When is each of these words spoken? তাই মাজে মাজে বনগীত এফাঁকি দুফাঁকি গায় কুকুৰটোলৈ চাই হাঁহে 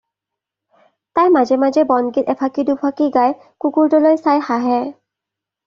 তাই 1.15 1.27
মাজে 1.35 1.55
মাজে 1.63 1.81
বনগীত 1.91 2.31
এফাঁকি 2.35 2.65
দুফাঁকি 2.71 3.07
গায় 3.19 3.37
কুকুৰটোলৈ 3.61 4.21
চাই 4.25 4.45
হাঁহে 4.51 4.83